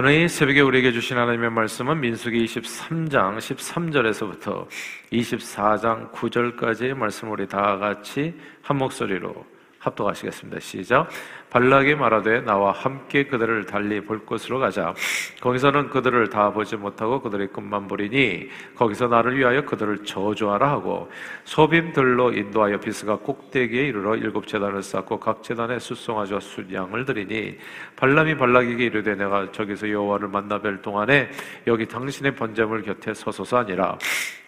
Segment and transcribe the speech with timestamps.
[0.00, 4.68] 오늘 이 새벽에 우리에게 주신 하나님의 말씀은 민수기 23장 13절에서부터
[5.10, 8.32] 24장 9절까지의 말씀을 우리 다 같이
[8.62, 9.44] 한 목소리로
[9.88, 10.60] 합독하시겠습니다.
[10.60, 11.08] 시작.
[11.50, 14.94] 발락이 말하되 나와 함께 그들을 달리 볼 곳으로 가자.
[15.40, 21.10] 거기서는 그들을 다 보지 못하고 그들의 끝만 보리니 거기서 나를 위하여 그들을 저주하라 하고
[21.44, 27.56] 소빔들로 인도하여 비스가 꼭대기에 이르러 일곱 재단을 쌓고 각 재단에 숫송아지와 숫양을 드리니
[27.96, 31.30] 발람이 발락에게 이르되 내가 저기서 여호와를 만나 뵐 동안에
[31.66, 33.96] 여기 당신의 번제물 곁에 서소서 아니라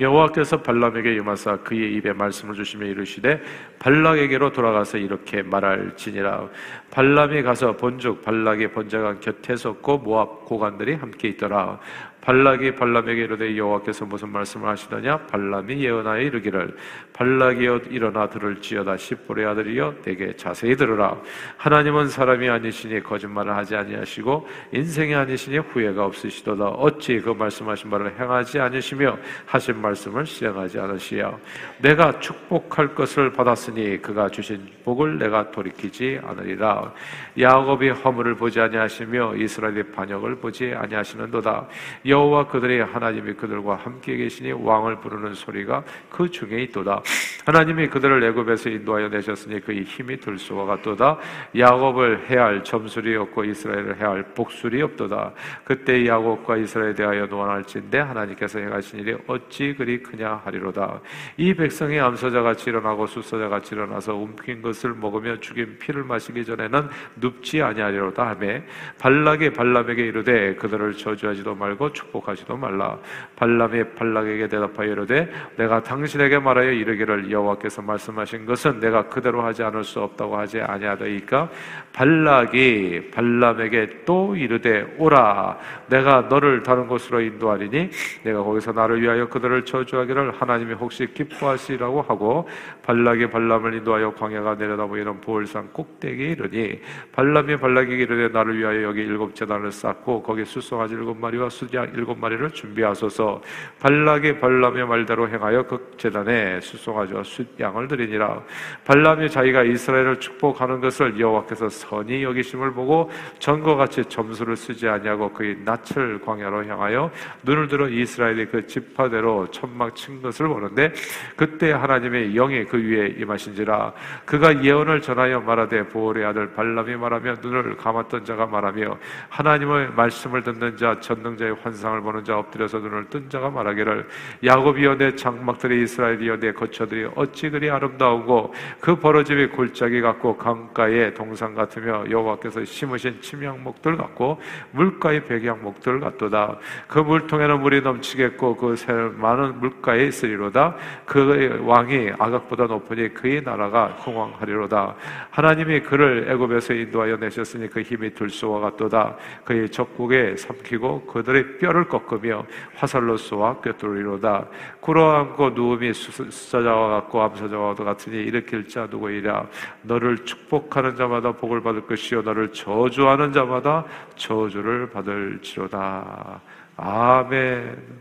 [0.00, 3.42] 여호와께서 발람에게 임하사 그의 입에 말씀을 주시며 이르시되
[3.78, 6.48] 발락에게로 돌아가서 이렇게 말할지니라
[6.90, 11.78] 발람이 가서 본즉 발락의 번제가 곁에 섰고 모압 고관들이 함께 있더라.
[12.20, 15.18] 발락이 발람에게 이르되 여호와께서 무슨 말씀을 하시더냐?
[15.26, 16.76] 발람이 예언하여 이르기를
[17.12, 18.96] 발락이여 일어나 들을지어다.
[18.96, 21.16] 시볼의 아들이여 내게 자세히 들으라.
[21.56, 26.68] 하나님은 사람이 아니시니 거짓말을 하지 아니하시고 인생이 아니시니 후회가 없으시도다.
[26.68, 31.36] 어찌 그 말씀하신 바를 행하지 않으시며 하신 말씀을 실행하지 않으시야
[31.78, 36.92] 내가 축복할 것을 받았으니 그가 주신 복을 내가 돌이키지 않으리라.
[37.38, 41.68] 야곱이 허물을 보지 아니하시며 이스라엘의 반역을 보지 아니하시는도다
[42.10, 47.02] 여호와 그들의 하나님이 그들과 함께 계시니 왕을 부르는 소리가 그 중에 있도다.
[47.46, 51.18] 하나님이 그들을 애굽에서 인도하여 내셨으니 그의 힘이 들소와 같도다.
[51.56, 55.32] 야곱을 해할 점술이 없고 이스라엘을 해할 복술이 없도다.
[55.64, 61.00] 그때 야곱과 이스라엘에 대하여 노안할진대 하나님께서 행하신 일이 어찌 그리 크냐 하리로다.
[61.36, 66.88] 이 백성이 암소자 같이 일어나고 수소자 같이 일어나서 움킨 것을 먹으며 죽인 피를 마시기 전에는
[67.16, 68.64] 눕지 아니하리로다 하매
[68.98, 72.98] 발락이 발람에게 이르되 그들을 저주하지도 말고 축복하지도 말라.
[73.36, 79.84] 발람이 발락에게 대답하여 이르되 내가 당신에게 말하여 이르기를 여호와께서 말씀하신 것은 내가 그대로 하지 않을
[79.84, 81.48] 수 없다고 하지 아니하더이까
[81.92, 87.90] 발락이 발람에게 또 이르되 오라 내가 너를 다른 곳으로 인도하리니
[88.24, 92.48] 내가 거기서 나를 위하여 그들을 저주하기를 하나님이 혹시 기뻐하시라고 하고
[92.82, 96.80] 발락이 발람을 인도하여 광야가 내려다 보이는 보울산 꼭대기에 이르니
[97.12, 102.18] 발람이 발락에게 이르되 나를 위하여 여기 일곱 재단을 쌓고 거기 수송아지 일곱 마리와 수장 일곱
[102.18, 103.42] 마리를 준비하소서.
[103.80, 108.42] 발락이 발람의 말대로 행하여 그 재단에 수송아지와 숫양을 드리니라.
[108.84, 115.58] 발람이 자기가 이스라엘을 축복하는 것을 여호와께서 선히 여기심을 보고 전과 같이 점수를 쓰지 아니하고 그의
[115.64, 117.10] 낯을 광야로 향하여
[117.42, 120.92] 눈을 들어 이스라엘이 그 지파대로 천막 친 것을 보는데
[121.36, 123.92] 그때 하나님의 영이 그 위에 임하신지라.
[124.24, 128.98] 그가 예언을 전하여 말하되 보올의 아들 발람이 말하며 눈을 감았던 자가 말하며
[129.28, 134.06] 하나님의 말씀을 듣는 자 전능자의 환상 을 보는 자 엎드려서 눈을 뜬 자가 말하기를
[134.44, 141.54] 야곱이여 내 장막들이 이스라엘이여 내 거처들이 어찌 그리 아름다우고 그 벌어짐이 골짜기 같고 강가의 동상
[141.54, 144.38] 같으며 여호와께서 심으신 침향목들 같고
[144.72, 146.58] 물가의 백향목들 같도다.
[146.86, 150.76] 그 물통에는 물이 넘치겠고 그새 많은 물가에 있으리로다.
[151.06, 154.96] 그 왕이 아각보다 높으니 그의 나라가 흥왕하리로다.
[155.30, 159.16] 하나님이 그를 애굽에서 인도하여 내셨으니 그 힘이 들소와 같도다.
[159.44, 162.44] 그의 적국에 삼키고 그들의 뼈를 꺾으며
[162.74, 164.46] 화살로 쏘아 꿰뚫리로다.
[164.80, 169.46] 꿇어앉고 누움이 수사자와 같고 암사자와 같으니 일으킬 자 누구이랴.
[169.82, 172.22] 너를 축복하는 자마다 복을 받을 것이요.
[172.22, 173.84] 너를 저주하는 자마다
[174.16, 176.40] 저주를 받을지로다.
[176.76, 178.00] 아멘.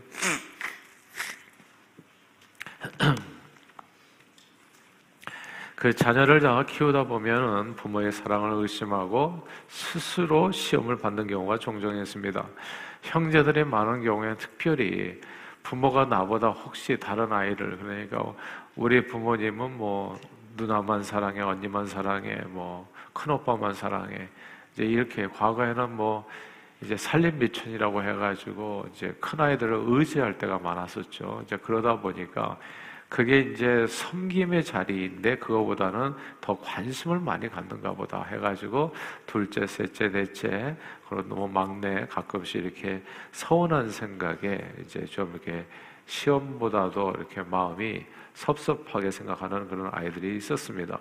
[5.76, 12.44] 그 자녀를 장 키우다 보면은 부모의 사랑을 의심하고 스스로 시험을 받는 경우가 종종 있습니다.
[13.02, 15.20] 형제들이 많은 경우에는 특별히
[15.62, 18.32] 부모가 나보다 혹시 다른 아이를 그러니까
[18.76, 20.18] 우리 부모님은 뭐
[20.56, 24.28] 누나만 사랑해, 언니만 사랑해, 뭐 큰오빠만 사랑해.
[24.72, 26.28] 이제 이렇게 과거에는 뭐
[26.82, 31.42] 이제 살림 미천이라고 해가지고 이제 큰 아이들을 의지할 때가 많았었죠.
[31.44, 32.56] 이제 그러다 보니까
[33.10, 38.94] 그게 이제 섬김의 자리인데 그거보다는 더 관심을 많이 갖는가 보다 해가지고
[39.26, 40.76] 둘째, 셋째, 넷째
[41.08, 43.02] 그런 너무 막내 가끔씩 이렇게
[43.32, 45.66] 서운한 생각에 이제 좀 이렇게
[46.06, 50.96] 시험보다도 이렇게 마음이 섭섭하게 생각하는 그런 아이들이 있었습니다.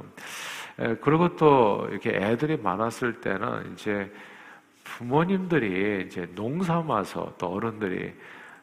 [1.01, 4.11] 그리고 또 이렇게 애들이 많았을 때는 이제
[4.83, 8.13] 부모님들이 이제 농삼아서 또 어른들이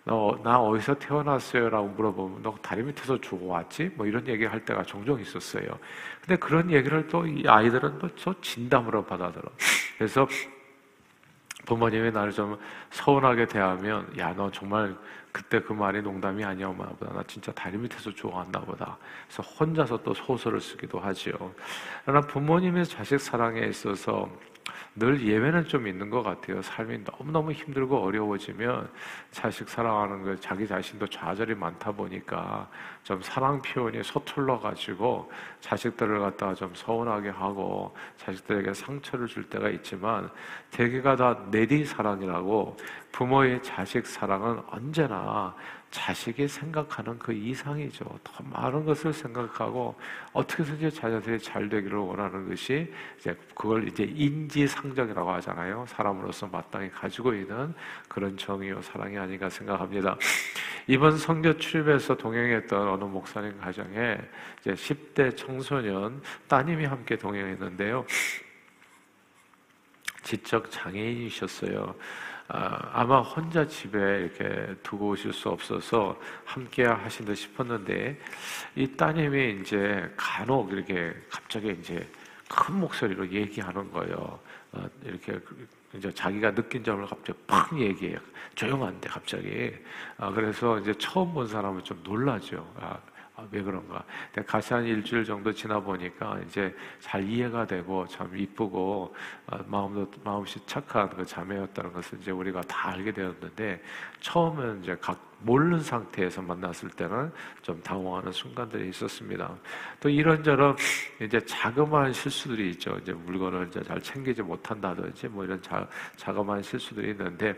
[0.06, 1.68] 너, 나 어디서 태어났어요?
[1.68, 3.90] 라고 물어보면 너 다리 밑에서 죽어왔지?
[3.96, 5.66] 뭐 이런 얘기 할 때가 종종 있었어요.
[6.20, 9.50] 근데 그런 얘기를 또 이 아이들은 또 진담으로 받아들어.
[9.98, 10.28] 그래서
[11.66, 12.56] 부모님이 나를 좀
[12.90, 14.96] 서운하게 대하면, 야, 너 정말
[15.32, 17.12] 그때 그 말이 농담이 아니었나 보다.
[17.12, 18.96] 나 진짜 다리 밑에서 죽어왔나 보다.
[19.26, 21.34] 그래서 혼자서 또 소설을 쓰기도 하지요.
[22.04, 24.30] 그러나 부모님의 자식 사랑에 있어서
[24.98, 26.62] 늘 예외는 좀 있는 것 같아요.
[26.62, 28.90] 삶이 너무너무 힘들고 어려워지면
[29.30, 32.66] 자식 사랑하는 거 자기 자신도 좌절이 많다 보니까
[33.02, 40.30] 좀 사랑 표현이 서툴러 가지고 자식들을 갖다가 좀 서운하게 하고 자식들에게 상처를 줄 때가 있지만
[40.76, 42.76] 대개가 다 내리 사랑이라고
[43.10, 45.56] 부모의 자식 사랑은 언제나
[45.90, 48.04] 자식이 생각하는 그 이상이죠.
[48.22, 49.98] 더 많은 것을 생각하고
[50.34, 55.86] 어떻게든지 자녀들이 잘 되기를 원하는 것이 이제 그걸 이제 인지상정이라고 하잖아요.
[55.88, 57.72] 사람으로서 마땅히 가지고 있는
[58.06, 60.18] 그런 정의요 사랑이 아닌가 생각합니다.
[60.86, 64.18] 이번 성교 출입에서 동행했던 어느 목사님 가정에
[64.60, 68.04] 이제 10대 청소년 따님이 함께 동행했는데요.
[70.26, 71.94] 지적 장애인이셨어요.
[72.48, 78.18] 아, 마 혼자 집에 이렇게 두고 오실 수 없어서 함께 하신 듯 싶었는데
[78.74, 82.06] 이 따님이 이제 간혹 이렇게 갑자기 이제
[82.48, 84.38] 큰 목소리로 얘기하는 거예요.
[84.72, 85.38] 어, 이렇게
[85.94, 88.18] 이제 자기가 느낀 점을 갑자기 팍 얘기해요.
[88.56, 89.72] 조용한데 갑자기.
[90.18, 92.68] 아, 그래서 이제 처음 본 사람은 좀 놀라죠.
[93.36, 94.02] 아, 아, 왜 그런가?
[94.46, 99.14] 같이 한 일주일 정도 지나 보니까 이제 잘 이해가 되고 참 이쁘고
[99.46, 103.82] 아, 마음도 마음씨 착한 그 자매였다는 것을 이제 우리가 다 알게 되었는데
[104.20, 107.30] 처음엔 이제 각 모르는 상태에서 만났을 때는
[107.60, 109.54] 좀 당황하는 순간들이 있었습니다.
[110.00, 110.74] 또 이런저런
[111.20, 112.96] 이제 자그마한 실수들이 있죠.
[113.02, 115.86] 이제 물건을 이제 잘 챙기지 못한다든지 뭐 이런 자,
[116.16, 117.54] 자그마한 실수들이 있는데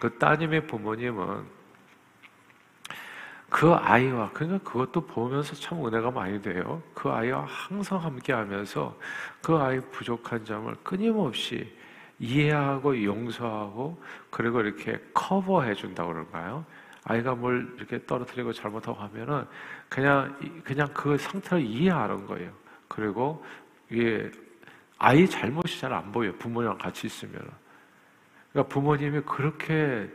[0.00, 1.57] 그 따님의 부모님은
[3.50, 6.82] 그 아이와 그러니까 그것도 보면서 참 은혜가 많이 돼요.
[6.94, 8.96] 그 아이와 항상 함께 하면서
[9.42, 11.74] 그 아이 부족한 점을 끊임없이
[12.18, 16.64] 이해하고 용서하고 그리고 이렇게 커버해 준다고 그럴까요?
[17.04, 19.46] 아이가 뭘 이렇게 떨어뜨리고 잘못하고 하면은
[19.88, 22.52] 그냥 그냥 그 상태를 이해하는 거예요.
[22.86, 23.44] 그리고
[23.90, 24.30] 이게
[24.98, 26.34] 아이 잘못이 잘 안 보여요.
[26.38, 27.40] 부모님랑 같이 있으면.
[28.52, 30.10] 그러니까 부모님이 그렇게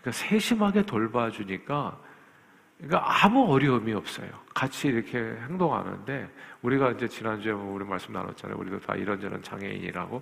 [0.00, 1.98] 그러니까 세심하게 돌봐주니까
[2.82, 4.28] 그러니까 아무 어려움이 없어요.
[4.52, 6.28] 같이 이렇게 행동하는데
[6.62, 8.58] 우리가 이제 지난주에 뭐 우리 말씀 나눴잖아요.
[8.58, 10.20] 우리도 다 이런저런 장애인이라고.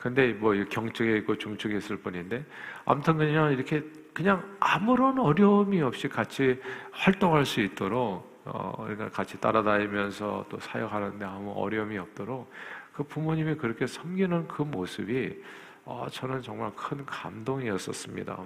[0.00, 2.44] 근데 뭐 경증에 있고 중증에 있을 뿐인데
[2.86, 3.84] 아무튼 그냥 이렇게
[4.14, 6.58] 그냥 아무런 어려움이 없이 같이
[6.92, 12.50] 활동할 수 있도록 어 그러니까 같이 따라다니면서 또 사역하는데 아무 어려움이 없도록
[12.92, 15.42] 그 부모님이 그렇게 섬기는 그 모습이
[15.84, 18.38] 어 저는 정말 큰 감동이었었습니다.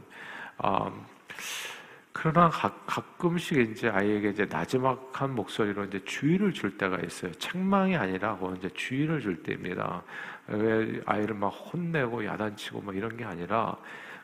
[0.58, 1.06] 어,
[2.12, 2.70] 그러나 가,
[3.19, 7.32] 끔씩 이제 아이에게 이제 나지막한 목소리로 이제 주의를 줄 때가 있어요.
[7.32, 10.03] 책망이 아니라 고 이제 주의를 줄 때입니다.
[10.49, 13.76] 왜 아이를 막 혼내고 야단치고 막 이런 게 아니라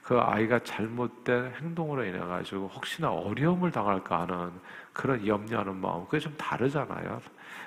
[0.03, 4.53] 그 아이가 잘못된 행동으로 인해 가지고 혹시나 어려움을 당할까 하는
[4.93, 7.21] 그런 염려하는 마음 그게 좀 다르잖아요.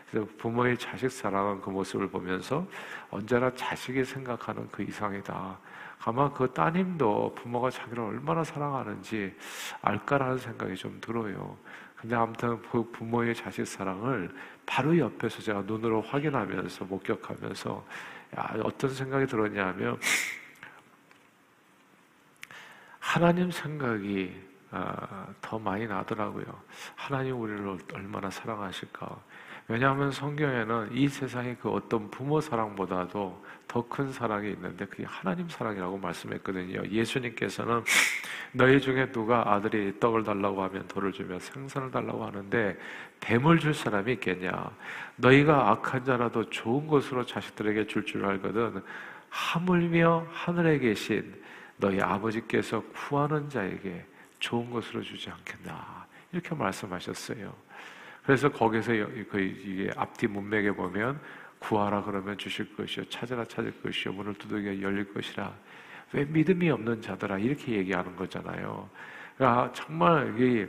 [0.09, 2.65] 그래서 부모의 자식 사랑한 그 모습을 보면서
[3.09, 5.57] 언제나 자식이 생각하는 그 이상이다.
[6.03, 9.35] 아마 그 따님도 부모가 자기를 얼마나 사랑하는지
[9.81, 11.57] 알까라는 생각이 좀 들어요.
[11.95, 14.33] 근데 아무튼 그 부모의 자식 사랑을
[14.65, 17.85] 바로 옆에서 제가 눈으로 확인하면서 목격하면서
[18.37, 19.99] 야, 어떤 생각이 들었냐면
[22.99, 26.45] 하나님 생각이 아, 더 많이 나더라고요.
[26.95, 29.19] 하나님 우리를 얼마나 사랑하실까.
[29.71, 35.97] 왜냐하면 성경에는 이 세상의 그 어떤 부모 사랑보다도 더 큰 사랑이 있는데 그게 하나님 사랑이라고
[35.97, 36.83] 말씀했거든요.
[36.89, 37.81] 예수님께서는
[38.51, 42.77] 너희 중에 누가 아들이 떡을 달라고 하면 돌을 주며 생선을 달라고 하는데
[43.21, 44.71] 뱀을 줄 사람이 있겠냐?
[45.15, 48.83] 너희가 악한 자라도 좋은 것으로 자식들에게 줄줄 줄 알거든.
[49.29, 51.33] 하물며 하늘에 계신
[51.77, 54.05] 너희 아버지께서 구하는 자에게
[54.39, 56.07] 좋은 것으로 주지 않겠나?
[56.33, 57.53] 이렇게 말씀하셨어요.
[58.23, 58.91] 그래서 거기서
[59.29, 61.19] 그 이게 앞뒤 문맥에 보면
[61.59, 65.53] 구하라 그러면 주실 것이요 찾으라 찾을 것이요 문을 두드겨 열릴 것이라
[66.13, 68.89] 왜 믿음이 없는 자들아 이렇게 얘기하는 거잖아요.
[69.37, 70.67] 그러니까 정말 이,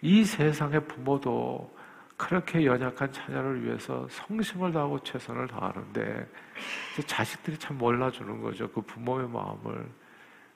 [0.00, 1.74] 이 세상의 부모도
[2.16, 6.26] 그렇게 연약한 자녀를 위해서 성심을 다하고 최선을 다하는데
[7.06, 8.70] 자식들이 참 몰라주는 거죠.
[8.70, 9.84] 그 부모의 마음을.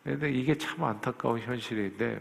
[0.05, 2.21] 근데 이게 참 안타까운 현실인데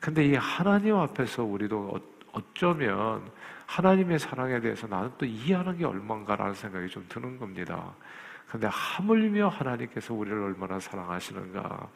[0.00, 1.92] 근데 이 하나님 앞에서 우리도
[2.32, 3.30] 어쩌면
[3.66, 7.94] 하나님의 사랑에 대해서 나는 또 이해하는 게 얼만가라는 생각이 좀 드는 겁니다.
[8.52, 11.88] 근데 하물며 하나님께서 우리를 얼마나 사랑하시는가.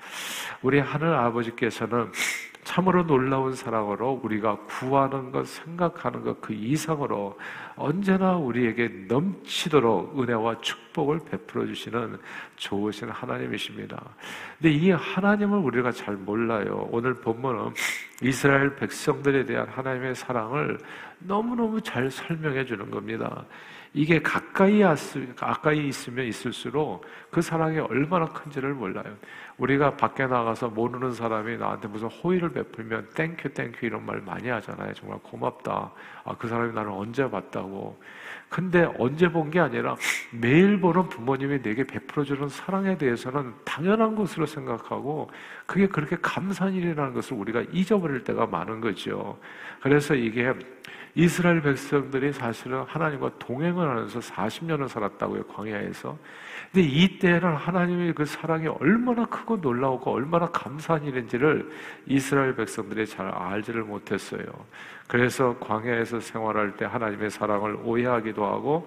[0.62, 2.10] 우리 하늘 아버지께서는
[2.64, 7.38] 참으로 놀라운 사랑으로 우리가 구하는 것, 생각하는 것 그 이상으로
[7.76, 12.18] 언제나 우리에게 넘치도록 은혜와 축복을 베풀어 주시는
[12.56, 14.02] 좋으신 하나님이십니다.
[14.58, 16.88] 근데 이 하나님을 우리가 잘 몰라요.
[16.90, 17.74] 오늘 본문은
[18.22, 20.78] 이스라엘 백성들에 대한 하나님의 사랑을
[21.18, 23.44] 너무너무 잘 설명해 주는 겁니다.
[23.94, 24.82] 이게 가까이,
[25.36, 29.16] 가까이 있으면 있을수록 그 사랑이 얼마나 큰지를 몰라요.
[29.56, 34.20] 우리가 밖에 나가서 모르는 사람이 나한테 무슨 호의를 베풀면 thank you thank you 이런 말
[34.20, 34.92] 많이 하잖아요.
[34.92, 35.92] 정말 고맙다.
[36.24, 37.98] 아, 그 사람이 나를 언제 봤다고.
[38.48, 39.96] 근데 언제 본 게 아니라
[40.32, 45.30] 매일 보는 부모님이 내게 베풀어주는 사랑에 대해서는 당연한 것으로 생각하고
[45.66, 49.38] 그게 그렇게 감사한 일이라는 것을 우리가 잊어버릴 때가 많은 거죠.
[49.80, 50.52] 그래서 이게
[51.18, 56.16] 이스라엘 백성들이 사실은 하나님과 동행을 하면서 40년을 살았다고요, 광야에서.
[56.70, 61.72] 근데 이때는 하나님의 그 사랑이 얼마나 크고 놀라우고 얼마나 감사한 일인지를
[62.04, 64.42] 이스라엘 백성들이 잘 알지를 못했어요.
[65.08, 68.86] 그래서 광야에서 생활할 때 하나님의 사랑을 오해하기도 하고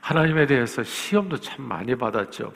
[0.00, 2.52] 하나님에 대해서 시험도 참 많이 받았죠.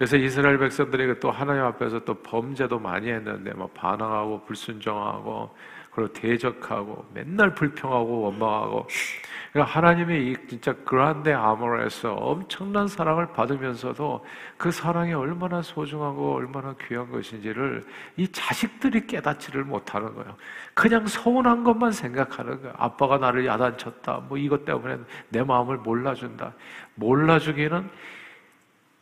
[0.00, 5.54] 그래서 이스라엘 백성들이 또 하나님 앞에서 또 범죄도 많이 했는데 뭐 반항하고 불순종하고
[5.90, 8.88] 그리고 대적하고 맨날 불평하고 원망하고
[9.52, 14.24] 그러니까 하나님의 이 진짜 그란데 아모레에서 엄청난 사랑을 받으면서도
[14.56, 17.84] 그 사랑이 얼마나 소중하고 얼마나 귀한 것인지를
[18.16, 20.34] 이 자식들이 깨닫지를 못하는 거예요.
[20.72, 22.74] 그냥 서운한 것만 생각하는 거예요.
[22.78, 24.22] 아빠가 나를 야단쳤다.
[24.30, 24.96] 뭐 이것 때문에
[25.28, 26.54] 내 마음을 몰라준다.
[26.94, 27.90] 몰라주기는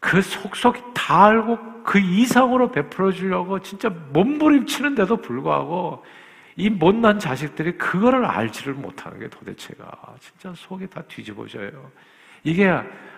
[0.00, 6.05] 그 속속이 다 알고 그 이상으로 베풀어 주려고 진짜 몸부림치는데도 불구하고
[6.57, 11.90] 이 못난 자식들이 그거를 알지를 못하는 게 도대체가 진짜 속이 다 뒤집어져요.
[12.45, 12.73] 이게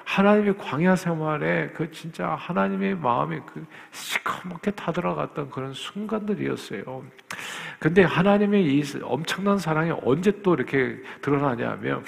[0.04, 7.04] 하나님의 광야 생활에 그 진짜 하나님의 마음이 그 시커멓게 타들어갔던 그런 순간들이었어요.
[7.78, 12.04] 근데 하나님의 이 엄청난 사랑이 언제 또 이렇게 드러나냐면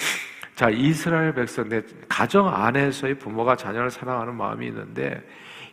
[0.63, 5.21] 자, 이스라엘 백성, 내 가정 안에서의 부모가 자녀를 사랑하는 마음이 있는데,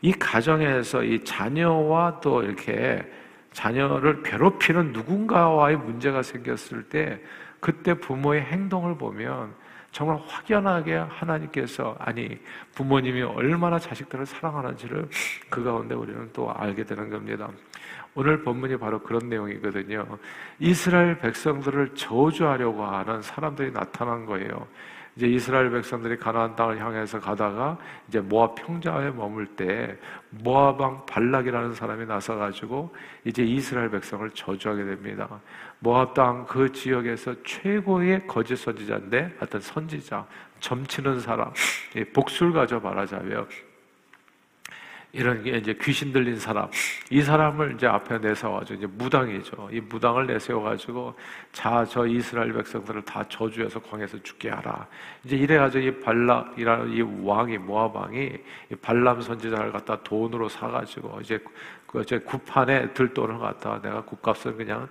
[0.01, 3.07] 이 가정에서 이 자녀와 또 이렇게
[3.51, 7.21] 자녀를 괴롭히는 누군가와의 문제가 생겼을 때,
[7.59, 9.53] 그때 부모의 행동을 보면
[9.91, 12.39] 정말 확연하게 하나님께서, 아니,
[12.73, 15.07] 부모님이 얼마나 자식들을 사랑하는지를
[15.51, 17.47] 그 가운데 우리는 또 알게 되는 겁니다.
[18.15, 20.05] 오늘 본문이 바로 그런 내용이거든요.
[20.59, 24.67] 이스라엘 백성들을 저주하려고 하는 사람들이 나타난 거예요.
[25.15, 29.97] 이제 이스라엘 백성들이 가나안 땅을 향해서 가다가 이제 모압 평자에 머물 때
[30.29, 35.27] 모압 왕 발락이라는 사람이 나서 가지고 이제 이스라엘 백성을 저주하게 됩니다.
[35.79, 40.25] 모압 땅 그 지역에서 최고의 거짓 선지자인데 어떤 선지자
[40.61, 41.51] 점치는 사람
[42.13, 43.47] 복술가죠 말하자면
[45.11, 46.69] 이런 게 이제 귀신 들린 사람,
[47.09, 49.69] 이 사람을 이제 앞에 내세워가지고 이제 무당이죠.
[49.71, 51.15] 이 무당을 내세워가지고
[51.51, 54.87] 자, 저 이스라엘 백성들을 다 저주해서 광에서 죽게 하라.
[55.23, 58.31] 이제 이래가지고 이 발락이라는 이 왕이, 모압 왕이
[58.71, 61.39] 이 발람 선지자를 갖다 돈으로 사가지고 이제
[61.87, 64.87] 그 이제 구판에 들돈을 갖다가 내가 국값을 그냥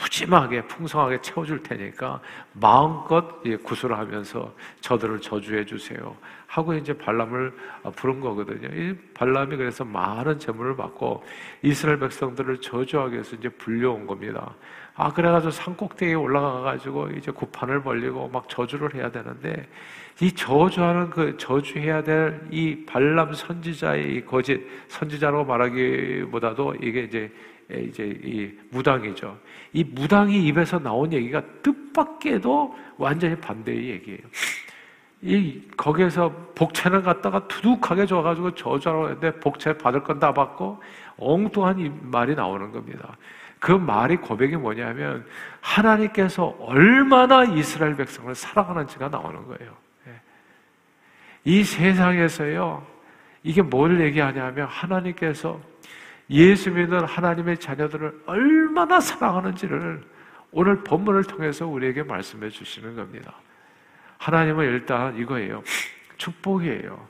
[0.00, 2.20] 푸짐하게 풍성하게 채워줄 테니까
[2.52, 6.16] 마음껏 구슬하면서 저들을 저주해 주세요.
[6.46, 7.52] 하고 이제 발람을
[7.94, 8.68] 부른 거거든요.
[8.74, 11.22] 이 발람이 그래서 많은 재물을 받고
[11.62, 14.54] 이스라엘 백성들을 저주하기 위해서 이제 불려온 겁니다.
[14.94, 19.68] 아 그래가지고 산 꼭대기에 올라가가지고 이제 구판을 벌리고 막 저주를 해야 되는데
[20.20, 27.32] 이 저주하는 그 저주해야 될 이 발람 선지자의 이 거짓 선지자라고 말하기보다도 이게 이제
[27.70, 29.38] 이제 이 무당이죠.
[29.72, 34.20] 이 무당이 입에서 나온 얘기가 뜻밖에도 완전히 반대의 얘기예요.
[35.20, 38.52] 이 거기에서 복채는 갖다가 두둑하게 줘가지고
[39.08, 40.80] 했는데 복채 받을 건 다 받고
[41.18, 43.16] 엉뚱한 이 말이 나오는 겁니다.
[43.58, 45.26] 그 말이 고백이 뭐냐면
[45.60, 49.76] 하나님께서 얼마나 이스라엘 백성을 사랑하는지가 나오는 거예요.
[50.06, 50.12] 예.
[51.44, 52.86] 이 세상에서요,
[53.42, 55.60] 이게 뭘 얘기하냐면 하나님께서
[56.30, 60.02] 예수 믿는 하나님의 자녀들을 얼마나 사랑하는지를
[60.50, 63.34] 오늘 본문을 통해서 우리에게 말씀해 주시는 겁니다.
[64.18, 65.62] 하나님은 일단 이거예요.
[66.16, 67.08] 축복이에요.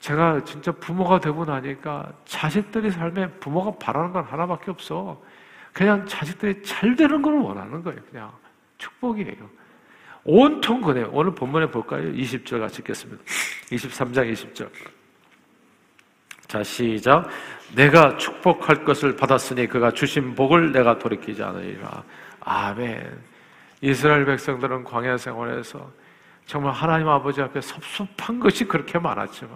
[0.00, 5.20] 제가 진짜 부모가 되고 나니까 자식들이 삶에 부모가 바라는 건 하나밖에 없어.
[5.72, 8.00] 그냥 자식들이 잘 되는 걸 원하는 거예요.
[8.10, 8.32] 그냥
[8.78, 9.50] 축복이에요.
[10.24, 11.10] 온통 그래요.
[11.12, 12.12] 오늘 본문에 볼까요?
[12.12, 13.22] 20절 같이 읽겠습니다.
[13.70, 14.68] 23장 20절.
[16.48, 17.28] 자, 시작.
[17.74, 22.02] 내가 축복할 것을 받았으니 그가 주신 복을 내가 돌이키지 않으리라.
[22.40, 23.18] 아멘.
[23.82, 25.90] 이스라엘 백성들은 광야 생활에서
[26.46, 29.54] 정말 하나님 아버지 앞에 섭섭한 것이 그렇게 많았지만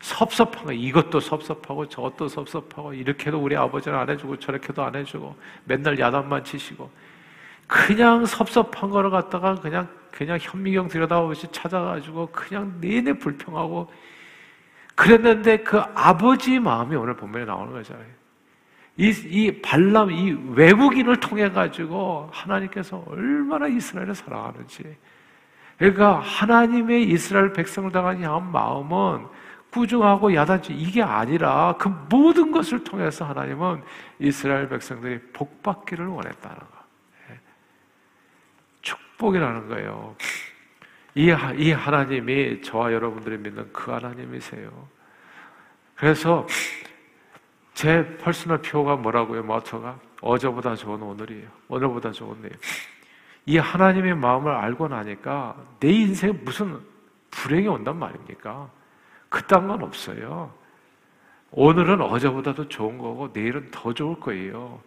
[0.00, 5.98] 섭섭한 거 이것도 섭섭하고 저것도 섭섭하고 이렇게도 우리 아버지는 안 해주고 저렇게도 안 해주고 맨날
[5.98, 6.88] 야단만 치시고
[7.66, 13.90] 그냥 섭섭한 거를 갖다가 그냥 그냥 현미경 들여다보듯이 찾아가지고 그냥 내내 불평하고
[14.94, 18.06] 그랬는데 그 아버지 마음이 오늘 본문에 나오는 거잖아요.
[18.96, 24.96] 이, 이 발람, 이 외국인을 통해 가지고 하나님께서 얼마나 이스라엘을 사랑하는지.
[25.78, 29.26] 그러니까 하나님의 이스라엘 백성을 당한 마음은
[29.72, 33.82] 꾸중하고 야단치 이게 아니라 그 모든 것을 통해서 하나님은
[34.20, 36.66] 이스라엘 백성들이 복받기를 원했다는 거.
[37.30, 37.40] 예.
[38.82, 40.14] 축복이라는 거예요.
[41.14, 44.70] 이, 이 하나님이 저와 여러분들이 믿는 그 하나님이세요.
[45.94, 46.46] 그래서
[47.72, 49.42] 제 personal 표가 뭐라고요?
[49.44, 51.48] 모토가 어제보다 좋은 오늘이에요.
[51.68, 52.56] 오늘보다 좋은 내일.
[53.46, 56.80] 이 하나님의 마음을 알고 나니까 내 인생에 무슨
[57.30, 58.70] 불행이 온단 말입니까?
[59.28, 60.52] 그딴 건 없어요.
[61.50, 64.80] 오늘은 어제보다도 좋은 거고 내일은 더 좋을 거예요.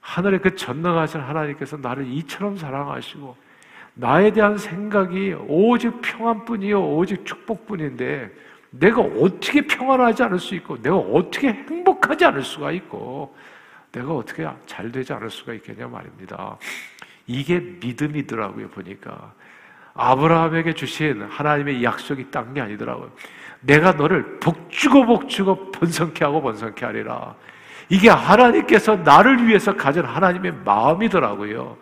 [0.00, 3.36] 하늘의 그 전능하신 하나님께서 나를 이처럼 사랑하시고
[3.94, 8.30] 나에 대한 생각이 오직 평안뿐이요 오직 축복뿐인데
[8.70, 13.36] 내가 어떻게 평안하지 않을 수 있고 내가 어떻게 행복하지 않을 수가 있고
[13.92, 16.58] 내가 어떻게 잘 되지 않을 수가 있겠냐 말입니다.
[17.26, 19.32] 이게 믿음이더라고요 보니까
[19.94, 23.12] 아브라함에게 주신 하나님의 약속이 딴 게 아니더라고요.
[23.60, 27.36] 내가 너를 복주고 복주고 번성케 하고 번성케 하리라.
[27.88, 31.76] 이게 하나님께서 나를 위해서 가진 하나님의 마음이더라고요.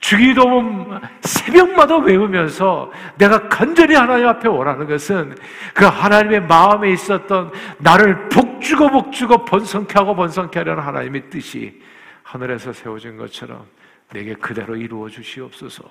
[0.00, 5.34] 주기도문 새벽마다 외우면서 내가 간절히 하나님 앞에 원하는 것은
[5.72, 11.80] 그 하나님의 마음에 있었던 나를 복주고 복주고 번성케 하고 번성케 하려는 하나님의 뜻이
[12.22, 13.64] 하늘에서 세워진 것처럼
[14.12, 15.84] 내게 그대로 이루어 주시옵소서.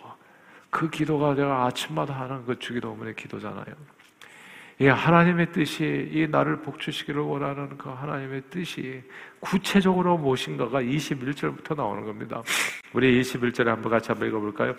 [0.69, 3.65] 그 기도가 내가 아침마다 하는 그 주기도문의 기도잖아요.
[4.79, 9.03] 이 하나님의 뜻이 이 나를 복주시기를 원하는 그 하나님의 뜻이
[9.43, 12.41] 구체적으로 무엇인가가 21절부터 나오는 겁니다.
[12.93, 14.73] 우리 21절에 한번 같이 한번 읽어볼까요?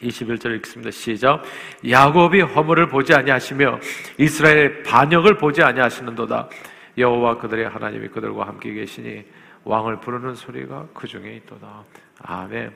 [0.00, 0.92] 21절 읽습니다.
[0.92, 1.42] 시작.
[1.88, 3.80] 야곱이 허물을 보지 아니하시며
[4.18, 6.48] 이스라엘 반역을 보지 아니하시는도다.
[6.96, 9.24] 여호와 그들의 하나님이 그들과 함께 계시니
[9.64, 11.84] 왕을 부르는 소리가 그 중에 있도다.
[12.22, 12.74] 아멘.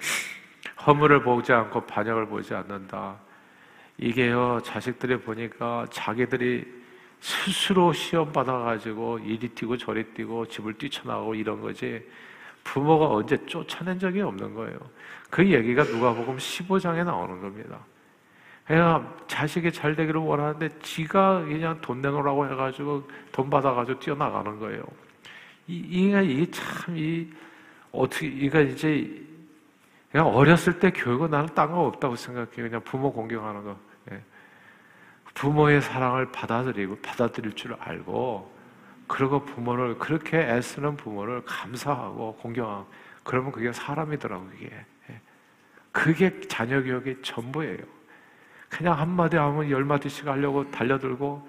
[0.84, 3.20] 허물을 보지 않고 반역을 보지 않는다.
[3.98, 6.81] 이게요, 자식들이 보니까 자기들이
[7.22, 12.04] 스스로 시험 받아가지고 이리 뛰고 저리 뛰고 집을 뛰쳐나가고 이런 거지
[12.64, 14.76] 부모가 언제 쫓아낸 적이 없는 거예요.
[15.30, 17.78] 그 얘기가 누가복음 15장에 나오는 겁니다.
[18.66, 24.82] 그냥 자식이 잘 되기를 원하는데 지가 그냥 돈 내놓으라고 해가지고 돈 받아가지고 뛰어나가는 거예요.
[25.68, 27.28] 이, 이게, 참, 이,
[27.92, 29.22] 어떻게, 이가 이제
[30.10, 32.68] 그냥 어렸을 때 교육은 나는 딴거 없다고 생각해요.
[32.68, 33.76] 그냥 부모 공경하는 거.
[35.32, 35.40] 예.
[35.40, 38.52] 부모의 사랑을 받아들이고 받아들일 줄 알고
[39.06, 42.86] 그리고 부모를 그렇게 애쓰는 부모를 감사하고 공경하고
[43.24, 44.70] 그러면 그게 사람이더라고 그게.
[45.10, 45.20] 예.
[45.90, 47.78] 그게 자녀 교육의 전부예요.
[48.68, 51.46] 그냥 한 마디 하면 열 마디씩 하려고 달려들고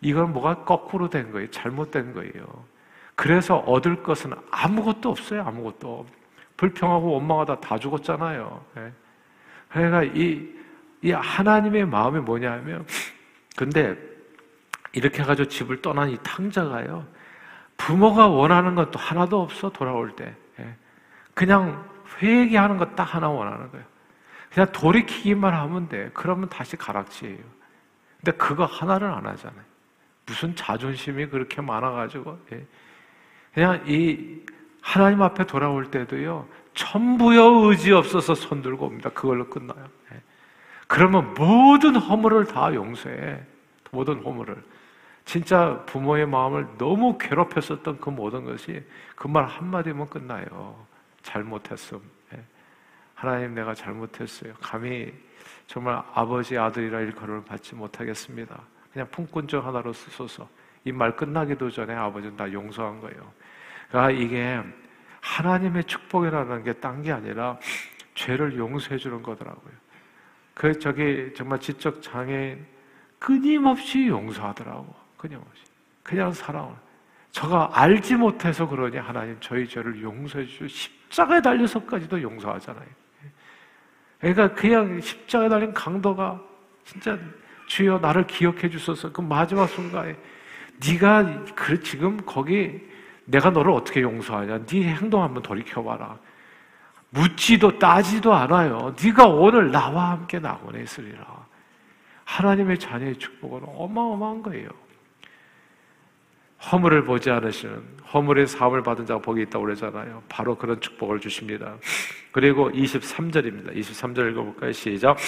[0.00, 1.50] 이건 뭐가 거꾸로 된 거예요.
[1.50, 2.64] 잘못된 거예요.
[3.14, 5.42] 그래서 얻을 것은 아무것도 없어요.
[5.42, 6.06] 아무것도.
[6.56, 8.64] 불평하고 원망하다 다 죽었잖아요.
[8.78, 8.92] 예.
[9.68, 10.48] 그러니까 이,
[11.02, 12.86] 이 하나님의 마음이 뭐냐면,
[13.56, 13.96] 근데
[14.92, 17.06] 이렇게 해가지고 집을 떠난 이 탕자가요,
[17.76, 20.34] 부모가 원하는 것도 하나도 없어, 돌아올 때.
[20.60, 20.74] 예.
[21.34, 21.88] 그냥
[22.20, 23.84] 회개하는 것 딱 하나 원하는 거예요.
[24.52, 26.10] 그냥 돌이키기만 하면 돼.
[26.12, 27.38] 그러면 다시 가락지예요.
[28.18, 29.62] 근데 그거 하나를 안 하잖아요.
[30.26, 32.66] 무슨 자존심이 그렇게 많아가지고, 예.
[33.54, 34.40] 그냥 이
[34.80, 39.10] 하나님 앞에 돌아올 때도요, 천부여 의지 없어서 손 들고 옵니다.
[39.10, 39.88] 그걸로 끝나요.
[40.92, 40.96] 예.
[40.96, 43.40] 그러면 모든 허물을 다 용서해.
[43.90, 44.62] 모든 허물을.
[45.24, 48.84] 진짜 부모의 마음을 너무 괴롭혔었던 그 모든 것이
[49.16, 50.84] 그 말 한마디면 끝나요.
[51.22, 52.00] 잘못했음.
[52.34, 52.42] 예.
[53.14, 54.52] 하나님 내가 잘못했어요.
[54.60, 55.12] 감히
[55.66, 58.60] 정말 아버지 아들이라 일컬음을 받지 못하겠습니다.
[58.92, 60.48] 그냥 품꾼적 하나로 쓰소서.
[60.84, 63.32] 이 말 끝나기도 전에 아버지는 다 용서한 거예요.
[63.88, 64.60] 그러니까 이게
[65.20, 67.58] 하나님의 축복이라는 게 딴 게 아니라
[68.14, 69.72] 죄를 용서해 주는 거더라고요.
[70.54, 72.64] 그 저기 정말 지적 장애인
[73.18, 74.94] 끊임없이 용서하더라고.
[75.16, 75.62] 끊임없이.
[76.02, 76.74] 그냥 살아오
[77.30, 82.86] 저가 알지 못해서 그러니 하나님 저희 죄를 용서해 주시고 십자가에 달려서까지도 용서하잖아요.
[84.18, 86.40] 그러니까 그냥 십자가에 달린 강도가
[86.84, 87.18] 진짜
[87.66, 90.16] 주여 나를 기억해 주소서 그 마지막 순간에
[90.86, 92.80] 네가 그 지금 거기
[93.24, 94.66] 내가 너를 어떻게 용서하냐?
[94.66, 96.18] 네 행동 한번 돌이켜봐라.
[97.14, 98.94] 묻지도 따지도 않아요.
[99.02, 101.24] 네가 오늘 나와 함께 낙원에 있으리라.
[102.24, 104.68] 하나님의 자녀의 축복은 어마어마한 거예요.
[106.70, 107.82] 허물을 보지 않으시는
[108.14, 110.22] 허물의 사함을 받은 자가 복이 있다고 그러잖아요.
[110.28, 111.74] 바로 그런 축복을 주십니다.
[112.30, 113.76] 그리고 23절입니다.
[113.76, 114.72] 23절 읽어볼까요?
[114.72, 115.18] 시작.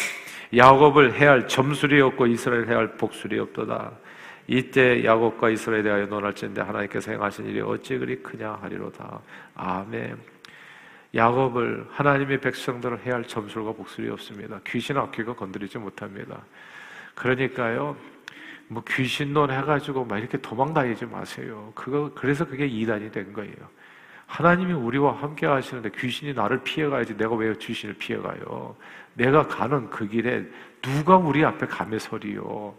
[0.57, 3.93] 야곱을 해할 점술이 없고 이스라엘 해할 복술이 없도다.
[4.47, 9.21] 이때 야곱과 이스라엘에 대하여 논할진데 하나님께서 행하신 일이 어찌 그리 크냐 하리로다.
[9.55, 10.34] 아멘.
[11.15, 14.61] 야곱을 하나님의 백성들을 해야 할 점술과 복술이 없습니다.
[14.67, 16.43] 귀신 악귀가 건드리지 못합니다.
[17.15, 17.97] 그러니까요.
[18.69, 21.73] 뭐 귀신론 해가지고 막 이렇게 도망 다니지 마세요.
[21.75, 23.55] 그거 그래서 그게 이단이 된 거예요.
[24.27, 28.75] 하나님이 우리와 함께 하시는데 귀신이 나를 피해가야지 내가 왜 귀신을 피해가요?
[29.15, 30.45] 내가 가는 그 길에
[30.83, 32.75] 누가 우리 앞에 감에 서리요?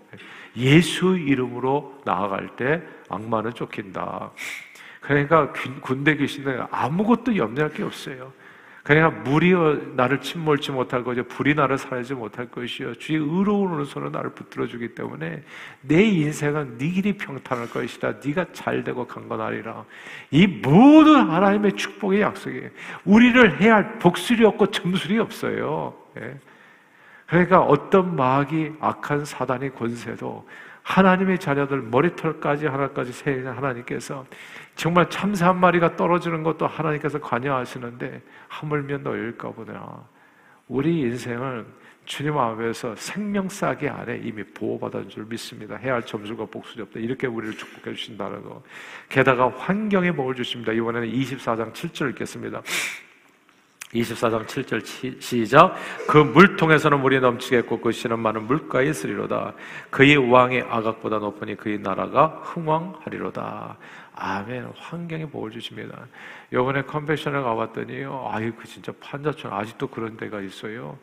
[0.57, 4.31] 예수 이름으로 나아갈 때 악마는 쫓긴다.
[5.05, 8.33] 그러니까 군대 귀신은 아무것도 염려할 게 없어요.
[8.81, 9.53] 그러니까 물이
[9.95, 14.93] 나를 침몰지 못할 것이요 불이 나를 사르지 못할 것이요 주의 의로운 오른손은 나를 붙들어 주기
[14.93, 15.41] 때문에
[15.81, 19.85] 내 인생은 네 길이 평탄할 것이다 네가 잘되고 강건하리라
[20.29, 22.69] 이 모든 하나님의 축복의 약속이에요
[23.05, 26.37] 우리를 해야 할 복술이 없고 점술이 없어요 예.
[27.25, 30.47] 그러니까 어떤 마귀 악한 사단의 권세도
[30.85, 34.23] 하나님의 자녀들 머리털까지 하나까지 세는 하나님께서
[34.75, 40.07] 정말 참새 한 마리가 떨어지는 것도 하나님께서 관여하시는데 하물며 너일까 보다.
[40.67, 41.65] 우리 인생을
[42.05, 45.75] 주님 앞에서 생명싸게 안에 이미 보호받은 줄 믿습니다.
[45.75, 46.99] 해야 할 점수가 복수이 없다.
[46.99, 48.61] 이렇게 우리를 축복해 주신다는 거.
[49.09, 50.71] 게다가 환경에 복을 주십니다.
[50.71, 52.61] 이번에는 24장 7절 읽겠습니다.
[53.95, 55.75] 24장 7절 시작.
[56.07, 59.53] 그 물통에서는 물이 넘치겠고 그 씨는 많은 물가에 있으리로다.
[59.89, 63.77] 그의 왕의 아각보다 높으니 그의 나라가 흥왕하리로다.
[64.15, 64.71] 아멘.
[64.77, 66.07] 환경에 복을 주십니다.
[66.51, 68.29] 요번에 컨벤션을 가봤더니요.
[68.31, 70.97] 아이, 그 진짜 판자촌 아직도 그런 데가 있어요.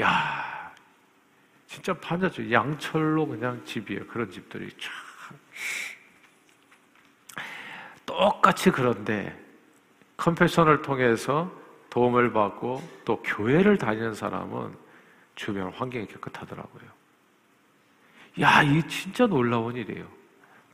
[0.00, 0.72] 야
[1.66, 4.06] 진짜 판자촌 양철로 그냥 집이에요.
[4.06, 4.92] 그런 집들이 참.
[8.06, 9.36] 똑같이 그런데
[10.16, 11.50] 컨페션을 통해서
[11.96, 14.76] 도움을 받고 또 교회를 다니는 사람은
[15.34, 16.84] 주변 환경이 깨끗하더라고요.
[18.42, 20.06] 야, 이 진짜 놀라운 일이에요.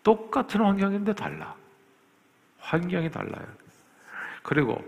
[0.03, 1.55] 똑같은 환경인데 달라.
[2.59, 3.47] 환경이 달라요.
[4.43, 4.85] 그리고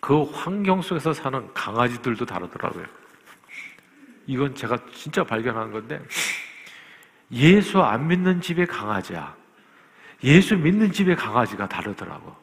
[0.00, 2.86] 그 환경 속에서 사는 강아지들도 다르더라고요.
[4.28, 6.00] 이건 제가 진짜 발견한 건데,
[7.32, 9.34] 예수 안 믿는 집의 강아지야.
[10.22, 12.41] 예수 믿는 집의 강아지가 다르더라고.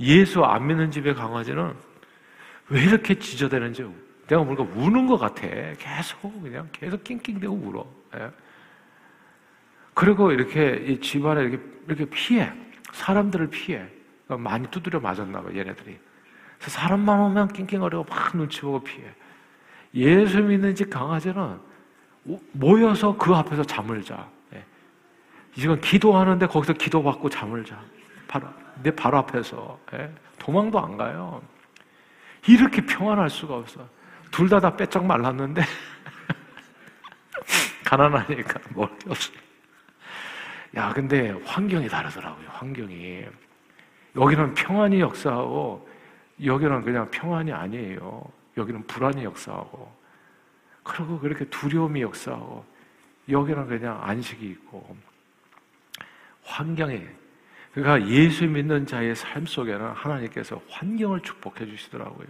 [0.00, 1.74] 예수 안 믿는 집의 강아지는
[2.68, 3.88] 왜 이렇게 지저대는지
[4.26, 5.42] 내가 뭔가 우는 것 같아.
[5.78, 7.86] 계속 그냥 계속 낑낑대고 울어.
[8.16, 8.30] 예?
[9.94, 12.52] 그리고 이렇게 집안에 이렇게, 이렇게 피해.
[12.92, 13.86] 사람들을 피해.
[14.26, 15.98] 그러니까 많이 두드려 맞았나 봐, 얘네들이.
[16.58, 19.04] 그래서 사람만 오면 낑낑거리고 막 눈치 보고 피해.
[19.94, 21.58] 예수 믿는 집 강아지는
[22.52, 24.28] 모여서 그 앞에서 잠을 자.
[24.54, 24.62] 예.
[25.56, 27.82] 이건 기도하는데 거기서 기도받고 잠을 자.
[28.82, 29.78] 내 바로 앞에서.
[29.94, 30.12] 예.
[30.38, 31.42] 도망도 안 가요.
[32.46, 33.88] 이렇게 평안할 수가 없어.
[34.30, 35.62] 둘 다 다 빼짝 말랐는데,
[37.84, 39.32] 가난하니까 먹을 게 없어.
[40.76, 43.24] 야, 근데 환경이 다르더라고요, 환경이.
[44.16, 45.88] 여기는 평안이 역사하고,
[46.44, 48.22] 여기는 그냥 평안이 아니에요.
[48.56, 49.92] 여기는 불안이 역사하고,
[50.84, 52.64] 그리고 그렇게 두려움이 역사하고,
[53.28, 54.96] 여기는 그냥 안식이 있고,
[56.44, 57.02] 환경이.
[57.72, 62.26] 그러니까 예수 믿는 자의 삶 속에는 하나님께서 환경을 축복해 주시더라고요.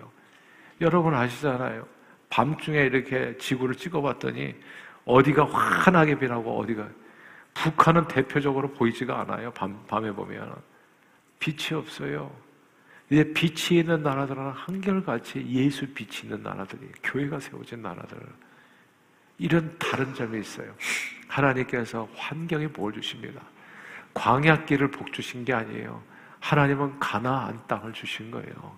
[0.81, 1.87] 여러분 아시잖아요.
[2.31, 4.55] 밤중에 이렇게 지구를 찍어봤더니
[5.05, 6.89] 어디가 환하게 빛나고 어디가
[7.55, 9.51] 북한은 대표적으로 보이지가 않아요.
[9.53, 10.55] 밤, 밤에 보면.
[11.41, 12.31] 빛이 없어요.
[13.11, 18.19] 이제 빛이 있는 나라들은 한결같이 예수 빛이 있는 나라들이, 교회가 세워진 나라들.
[19.39, 20.73] 이런 다른 점이 있어요.
[21.27, 23.41] 하나님께서 환경에 뭘 주십니다.
[24.19, 26.03] 광야길을 복 주신 게 아니에요.
[26.41, 28.77] 하나님은 가나안 땅을 주신 거예요.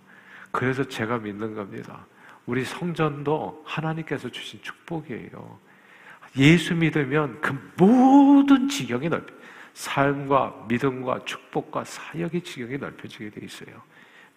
[0.50, 2.07] 그래서 제가 믿는 겁니다.
[2.44, 5.59] 우리 성전도 하나님께서 주신 축복이에요.
[6.37, 9.35] 예수 믿으면 그 모든 지경이 넓혀
[9.72, 13.83] 삶과 믿음과 축복과 사역의 지경이 넓혀지게 돼 있어요.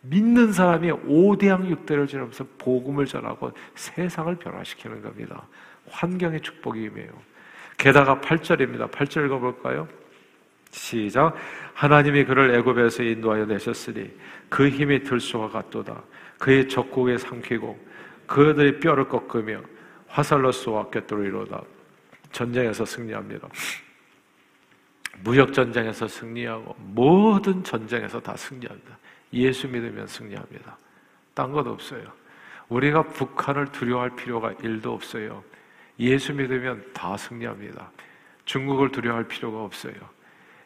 [0.02, 5.48] 믿는 사람이 오대양 육대를 지나면서 복음을 전하고 세상을 변화시키는 겁니다.
[5.89, 7.12] 환경의 축복이 임해요.
[7.78, 8.92] 게다가 8절입니다.
[8.92, 9.88] 8절 읽어볼까요?
[10.74, 11.36] 시작.
[11.74, 14.12] 하나님이 그를 애굽에서 인도하여 내셨으니
[14.50, 16.04] 그 힘이 들소와 같도다.
[16.40, 17.80] 그의 적국에 삼키고
[18.28, 19.62] 그들의 뼈를 꺾으며
[20.08, 21.62] 화살로 쏘아 꿰뚫이로다.
[22.32, 23.48] 전쟁에서 승리합니다.
[25.24, 28.98] 무역 전쟁에서 승리하고 모든 전쟁에서 다 승리합니다.
[29.34, 30.78] 예수 믿으면 승리합니다.
[31.36, 32.12] 딴 것 없어요.
[32.70, 35.44] 우리가 북한을 두려워할 필요가 일도 없어요.
[36.00, 37.92] 예수 믿으면 다 승리합니다.
[38.46, 39.94] 중국을 두려워할 필요가 없어요.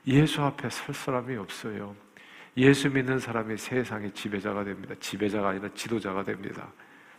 [0.08, 1.96] 예수 앞에 설 사람이 없어요.
[2.56, 4.96] 예수 믿는 사람이 세상의 지배자가 됩니다.
[5.00, 6.68] 지배자가 아니라 지도자가 됩니다.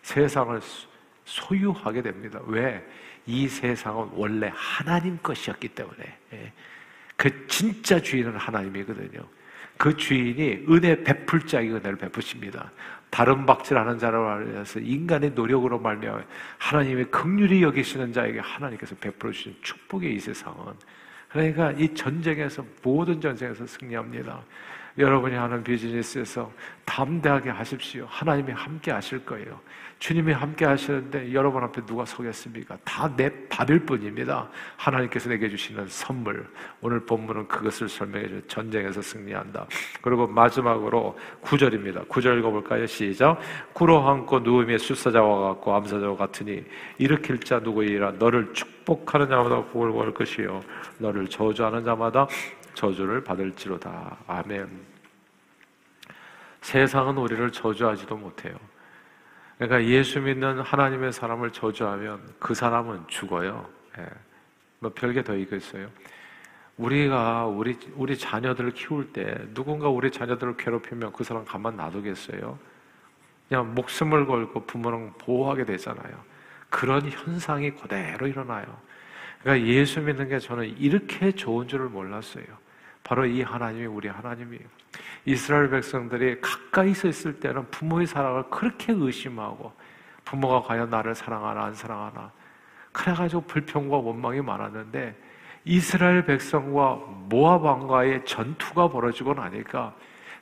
[0.03, 0.61] 세상을
[1.25, 2.41] 소유하게 됩니다.
[2.47, 2.85] 왜?
[3.27, 6.19] 이 세상은 원래 하나님 것이었기 때문에.
[6.33, 6.53] 예.
[7.17, 9.21] 그 진짜 주인은 하나님이거든요.
[9.77, 12.73] 그 주인이 은혜 베풀 자에게 은혜를 베푸십니다.
[13.11, 16.23] 다른 박질하는 자를 알려서 인간의 노력으로 말미암아
[16.59, 20.75] 하나님의 긍휼히 여기시는 자에게 하나님께서 베풀어 주신 축복의 이 세상은
[21.29, 24.41] 그러니까 이 전쟁에서 모든 전쟁에서 승리합니다.
[24.97, 26.51] 여러분이 하는 비즈니스에서
[26.85, 28.07] 담대하게 하십시오.
[28.09, 29.61] 하나님이 함께 하실 거예요.
[29.99, 32.79] 주님이 함께 하시는데 여러분 앞에 누가 서겠습니까?
[32.85, 34.49] 다 내 받을 뿐입니다.
[34.77, 36.47] 하나님께서 내게 주시는 선물.
[36.81, 38.35] 오늘 본문은 그것을 설명해 줘.
[38.47, 39.67] 전쟁에서 승리한다.
[40.01, 42.05] 그리고 마지막으로 구절입니다.
[42.07, 42.87] 구절 읽어볼까요?
[42.87, 43.41] 시작.
[43.73, 46.65] 구로 함고 누움의 술사자와 같고 암사자와 같으니
[46.99, 50.63] 일으킬 자 누구이라 너를 축복하는 자마다 복을 받을 것이요
[50.99, 52.29] 너를 저주하는 자마다
[52.75, 54.19] 저주를 받을지로다.
[54.29, 54.69] 아멘.
[56.61, 58.55] 세상은 우리를 저주하지도 못해요.
[59.59, 63.69] 그러니까 예수 믿는 하나님의 사람을 저주하면 그 사람은 죽어요.
[63.99, 64.07] 예.
[64.79, 65.89] 뭐 별게 더 있겠어요.
[66.77, 72.57] 우리가 우리 우리 자녀들을 키울 때 누군가 우리 자녀들을 괴롭히면 그 사람 가만 놔두겠어요?
[73.49, 76.23] 그냥 목숨을 걸고 부모는 보호하게 되잖아요.
[76.71, 78.65] 그런 현상이 그대로 일어나요.
[79.43, 82.45] 그러니까 예수 믿는 게 저는 이렇게 좋은 줄을 몰랐어요.
[83.09, 84.65] 바로 이 하나님이 우리 하나님이에요.
[85.25, 89.73] 이스라엘 백성들이 가까이서 있을 때는 부모의 사랑을 그렇게 의심하고
[90.27, 92.31] 부모가 과연 나를 사랑하나 안 사랑하나
[92.93, 95.17] 그래가지고 불평과 원망이 많았는데
[95.65, 96.97] 이스라엘 백성과
[97.31, 99.95] 모압 왕과의 전투가 벌어지고 나니까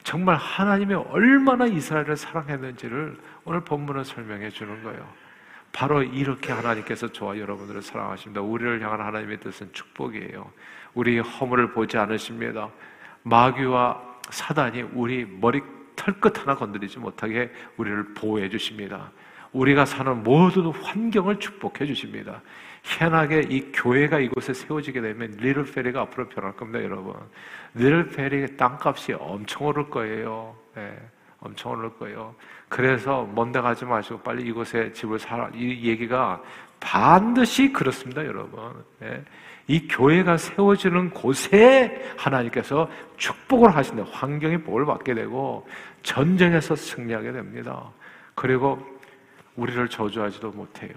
[0.02, 5.06] 정말 하나님이 얼마나 이스라엘을 사랑했는지를 오늘 본문은 설명해 주는 거예요.
[5.76, 8.40] 바로 이렇게 하나님께서 저와 여러분들을 사랑하십니다.
[8.40, 10.50] 우리를 향한 하나님의 뜻은 축복이에요.
[10.94, 12.70] 우리 허물을 보지 않으십니다.
[13.24, 15.60] 마귀와 사단이 우리 머리
[15.94, 19.12] 털끝 하나 건드리지 못하게 우리를 보호해 주십니다.
[19.52, 22.40] 우리가 사는 모든 환경을 축복해 주십니다.
[22.82, 27.14] 희한하게 이 교회가 이곳에 세워지게 되면 리를 페리가 앞으로 변할 겁니다, 여러분.
[27.74, 30.56] 리를 페리 땅값이 엄청 오를 거예요.
[30.74, 30.96] 네,
[31.46, 32.34] 엄청 오를 거예요.
[32.68, 35.50] 그래서 먼데 가지 마시고 빨리 이곳에 집을 사라.
[35.54, 36.42] 이 얘기가
[36.80, 38.84] 반드시 그렇습니다, 여러분.
[39.00, 39.22] 네.
[39.68, 44.04] 이 교회가 세워지는 곳에 하나님께서 축복을 하신다.
[44.10, 45.66] 환경이 복을 받게 되고
[46.02, 47.90] 전쟁에서 승리하게 됩니다.
[48.34, 48.78] 그리고
[49.56, 50.92] 우리를 저주하지도 못해요.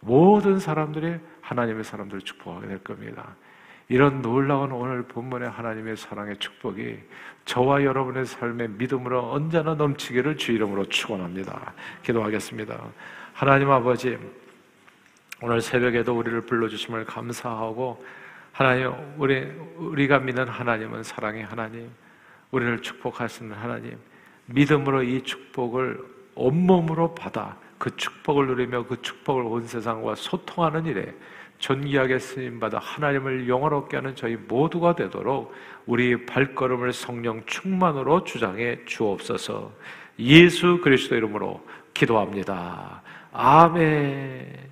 [0.00, 3.36] 모든 사람들이 하나님의 사람들을 축복하게 될 겁니다.
[3.92, 6.98] 이런 놀라운 오늘 본문의 하나님의 사랑의 축복이
[7.44, 11.74] 저와 여러분의 삶의 믿음으로 언제나 넘치기를 주 이름으로 축원합니다.
[12.02, 12.80] 기도하겠습니다.
[13.34, 14.16] 하나님 아버지
[15.42, 18.02] 오늘 새벽에도 우리를 불러 주심을 감사하고
[18.50, 19.42] 하나님 우리
[19.76, 21.90] 우리가 믿는 하나님은 사랑의 하나님
[22.50, 23.98] 우리를 축복하시는 하나님
[24.46, 26.02] 믿음으로 이 축복을
[26.34, 31.14] 온몸으로 받아 그 축복을 누리며 그 축복을 온 세상과 소통하는 일에
[31.62, 35.54] 존귀하게 쓰임받아 하나님을 영원롭게 하는 저희 모두가 되도록
[35.86, 39.72] 우리 발걸음을 성령 충만으로 주장해 주옵소서
[40.18, 43.02] 예수 그리스도 이름으로 기도합니다.
[43.32, 44.71] 아멘.